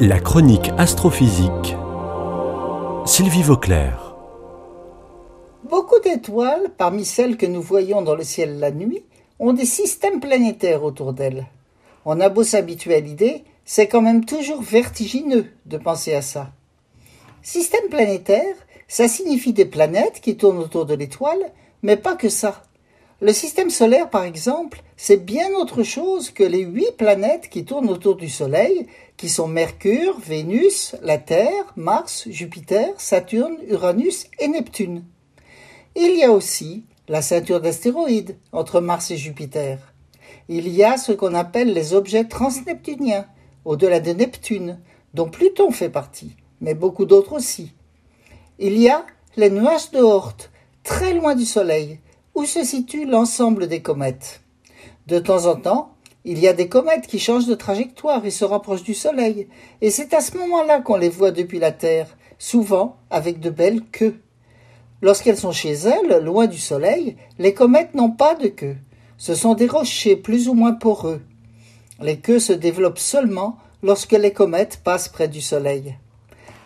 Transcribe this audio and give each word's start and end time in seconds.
La 0.00 0.20
chronique 0.20 0.70
astrophysique. 0.78 1.74
Sylvie 3.04 3.42
Vauclair. 3.42 4.14
Beaucoup 5.68 5.98
d'étoiles, 5.98 6.70
parmi 6.78 7.04
celles 7.04 7.36
que 7.36 7.46
nous 7.46 7.60
voyons 7.60 8.00
dans 8.02 8.14
le 8.14 8.22
ciel 8.22 8.60
la 8.60 8.70
nuit, 8.70 9.02
ont 9.40 9.52
des 9.52 9.64
systèmes 9.64 10.20
planétaires 10.20 10.84
autour 10.84 11.14
d'elles. 11.14 11.46
On 12.04 12.20
a 12.20 12.28
beau 12.28 12.44
s'habituer 12.44 12.94
à 12.94 13.00
l'idée, 13.00 13.42
c'est 13.64 13.88
quand 13.88 14.00
même 14.00 14.24
toujours 14.24 14.62
vertigineux 14.62 15.46
de 15.66 15.78
penser 15.78 16.14
à 16.14 16.22
ça. 16.22 16.52
Système 17.42 17.88
planétaire, 17.90 18.54
ça 18.86 19.08
signifie 19.08 19.52
des 19.52 19.66
planètes 19.66 20.20
qui 20.20 20.36
tournent 20.36 20.58
autour 20.58 20.86
de 20.86 20.94
l'étoile, 20.94 21.50
mais 21.82 21.96
pas 21.96 22.14
que 22.14 22.28
ça. 22.28 22.62
Le 23.20 23.32
système 23.32 23.68
solaire, 23.68 24.10
par 24.10 24.22
exemple, 24.22 24.80
c'est 24.96 25.16
bien 25.16 25.50
autre 25.54 25.82
chose 25.82 26.30
que 26.30 26.44
les 26.44 26.62
huit 26.62 26.96
planètes 26.96 27.48
qui 27.48 27.64
tournent 27.64 27.90
autour 27.90 28.14
du 28.14 28.28
Soleil, 28.28 28.86
qui 29.16 29.28
sont 29.28 29.48
Mercure, 29.48 30.20
Vénus, 30.20 30.94
la 31.02 31.18
Terre, 31.18 31.72
Mars, 31.74 32.28
Jupiter, 32.30 32.88
Saturne, 32.96 33.56
Uranus 33.68 34.26
et 34.38 34.46
Neptune. 34.46 35.02
Il 35.96 36.16
y 36.16 36.22
a 36.22 36.30
aussi 36.30 36.84
la 37.08 37.20
ceinture 37.20 37.60
d'astéroïdes 37.60 38.36
entre 38.52 38.80
Mars 38.80 39.10
et 39.10 39.16
Jupiter. 39.16 39.78
Il 40.48 40.68
y 40.68 40.84
a 40.84 40.96
ce 40.96 41.10
qu'on 41.10 41.34
appelle 41.34 41.72
les 41.72 41.94
objets 41.94 42.28
transneptuniens, 42.28 43.26
au-delà 43.64 43.98
de 43.98 44.12
Neptune, 44.12 44.78
dont 45.14 45.28
Pluton 45.28 45.72
fait 45.72 45.90
partie, 45.90 46.36
mais 46.60 46.74
beaucoup 46.74 47.04
d'autres 47.04 47.32
aussi. 47.32 47.72
Il 48.60 48.78
y 48.78 48.88
a 48.88 49.04
les 49.36 49.50
nuages 49.50 49.90
de 49.90 49.98
Oort, 49.98 50.36
très 50.84 51.14
loin 51.14 51.34
du 51.34 51.44
Soleil, 51.44 51.98
où 52.38 52.44
se 52.44 52.62
situe 52.62 53.04
l'ensemble 53.04 53.66
des 53.66 53.82
comètes? 53.82 54.42
De 55.08 55.18
temps 55.18 55.46
en 55.46 55.56
temps, 55.56 55.96
il 56.24 56.38
y 56.38 56.46
a 56.46 56.52
des 56.52 56.68
comètes 56.68 57.08
qui 57.08 57.18
changent 57.18 57.48
de 57.48 57.56
trajectoire 57.56 58.24
et 58.24 58.30
se 58.30 58.44
rapprochent 58.44 58.84
du 58.84 58.94
Soleil, 58.94 59.48
et 59.80 59.90
c'est 59.90 60.14
à 60.14 60.20
ce 60.20 60.36
moment-là 60.36 60.80
qu'on 60.80 60.94
les 60.94 61.08
voit 61.08 61.32
depuis 61.32 61.58
la 61.58 61.72
Terre, 61.72 62.16
souvent 62.38 62.94
avec 63.10 63.40
de 63.40 63.50
belles 63.50 63.82
queues. 63.90 64.20
Lorsqu'elles 65.02 65.36
sont 65.36 65.50
chez 65.50 65.72
elles, 65.72 66.22
loin 66.22 66.46
du 66.46 66.58
Soleil, 66.58 67.16
les 67.40 67.54
comètes 67.54 67.96
n'ont 67.96 68.12
pas 68.12 68.36
de 68.36 68.46
queue. 68.46 68.76
Ce 69.16 69.34
sont 69.34 69.54
des 69.54 69.66
rochers 69.66 70.14
plus 70.14 70.48
ou 70.48 70.54
moins 70.54 70.74
poreux. 70.74 71.20
Les 72.00 72.18
queues 72.18 72.38
se 72.38 72.52
développent 72.52 73.00
seulement 73.00 73.58
lorsque 73.82 74.12
les 74.12 74.32
comètes 74.32 74.80
passent 74.84 75.08
près 75.08 75.26
du 75.26 75.40
Soleil. 75.40 75.96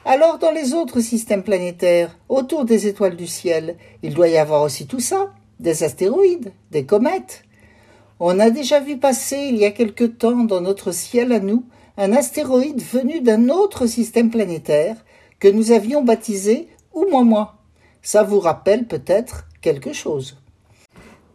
Alors 0.05 0.39
dans 0.39 0.52
les 0.52 0.74
autres 0.74 1.00
systèmes 1.00 1.44
planétaires, 1.44 2.18
autour 2.28 2.66
des 2.66 2.89
étoiles 2.89 3.16
du 3.16 3.27
ciel, 3.27 3.78
il 4.02 4.12
doit 4.12 4.28
y 4.28 4.36
avoir 4.36 4.61
aussi 4.61 4.86
tout 4.86 5.00
ça 5.00 5.33
des 5.62 5.84
astéroïdes, 5.84 6.52
des 6.70 6.84
comètes. 6.84 7.44
On 8.20 8.38
a 8.38 8.50
déjà 8.50 8.80
vu 8.80 8.98
passer 8.98 9.36
il 9.48 9.56
y 9.56 9.64
a 9.64 9.70
quelque 9.70 10.05
temps 10.05 10.44
dans 10.44 10.60
notre 10.60 10.92
ciel 10.92 11.32
à 11.32 11.41
nous 11.41 11.64
un 11.96 12.12
astéroïde 12.12 12.82
venu 12.82 13.20
d'un 13.20 13.48
autre 13.48 13.86
système 13.86 14.30
planétaire 14.30 14.96
que 15.38 15.48
nous 15.48 15.72
avions 15.72 16.02
baptisé 16.02 16.68
Oumuamua. 16.94 17.56
Ça 18.02 18.22
vous 18.22 18.40
rappelle 18.40 18.86
peut-être 18.86 19.46
quelque 19.60 19.92
chose. 19.92 20.38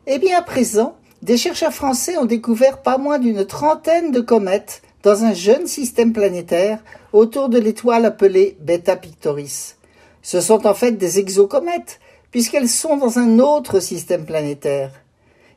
Eh 0.05 0.19
bien 0.19 0.37
à 0.37 0.41
présent, 0.41 0.95
des 1.21 1.37
chercheurs 1.37 1.73
français 1.73 2.17
ont 2.17 2.25
découvert 2.25 2.81
pas 2.81 2.97
moins 2.97 3.19
d'une 3.19 3.45
trentaine 3.45 4.11
de 4.11 4.21
comètes 4.21 4.81
dans 5.03 5.23
un 5.23 5.33
jeune 5.33 5.67
système 5.67 6.13
planétaire 6.13 6.83
autour 7.13 7.49
de 7.49 7.59
l'étoile 7.59 8.05
appelée 8.05 8.57
Beta 8.59 8.95
Pictoris. 8.95 9.77
Ce 10.21 10.41
sont 10.41 10.67
en 10.67 10.73
fait 10.73 10.93
des 10.93 11.19
exocomètes, 11.19 11.99
puisqu'elles 12.31 12.69
sont 12.69 12.97
dans 12.97 13.19
un 13.19 13.39
autre 13.39 13.79
système 13.79 14.25
planétaire. 14.25 14.91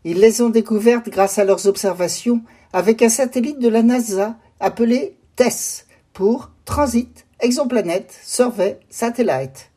Ils 0.04 0.18
les 0.18 0.40
ont 0.40 0.48
découvertes 0.48 1.08
grâce 1.08 1.38
à 1.38 1.44
leurs 1.44 1.66
observations 1.66 2.40
avec 2.72 3.02
un 3.02 3.08
satellite 3.08 3.58
de 3.58 3.68
la 3.68 3.82
NASA 3.82 4.36
appelé 4.60 5.16
TESS 5.36 5.86
pour 6.12 6.50
Transit 6.64 7.26
Exoplanet 7.40 8.06
Survey 8.24 8.78
Satellite. 8.88 9.70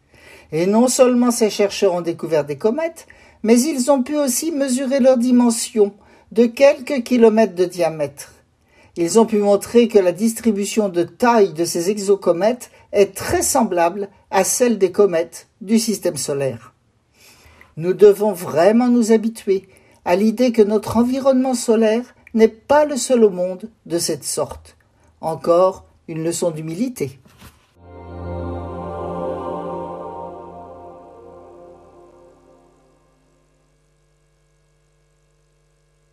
Et 0.52 0.66
non 0.66 0.88
seulement 0.88 1.32
ces 1.32 1.50
chercheurs 1.50 1.94
ont 1.94 2.02
découvert 2.02 2.46
des 2.46 2.58
comètes, 2.58 3.08
mais 3.42 3.60
ils 3.60 3.92
ont 3.92 4.04
pu 4.04 4.18
aussi 4.18 4.52
mesurer 4.52 5.00
leur 5.00 5.18
dimension 5.18 5.94
de 6.32 6.46
quelques 6.46 7.04
kilomètres 7.04 7.56
de 7.56 7.66
diamètre. 7.66 8.34
Ils 8.96 9.20
ont 9.20 9.26
pu 9.26 9.38
montrer 9.38 9.88
que 9.88 9.98
la 9.98 10.12
distribution 10.12 10.88
de 10.88 11.04
taille 11.04 11.54
de 11.54 11.66
ces 11.66 11.90
exocomètes 11.90 12.70
est 12.92 13.16
très 13.16 13.42
semblable 13.42 14.10
à 14.30 14.44
celle 14.44 14.78
des 14.78 14.92
comètes 14.92 15.48
du 15.62 15.80
système 15.80 16.18
solaire. 16.18 16.73
Nous 17.76 17.94
devons 17.94 18.34
vraiment 18.34 18.88
nous 18.88 19.12
habituer 19.12 19.68
à 20.06 20.16
l'idée 20.16 20.52
que 20.52 20.62
notre 20.62 20.98
environnement 20.98 21.56
solaire 21.56 22.16
n'est 22.34 22.48
pas 22.48 22.86
le 22.86 22.98
seul 22.98 23.24
au 23.24 23.30
monde 23.30 23.70
de 23.86 23.98
cette 23.98 24.24
sorte. 24.24 24.78
Encore 25.22 25.86
une 26.08 26.24
leçon 26.24 26.52
d'humilité. 26.52 27.20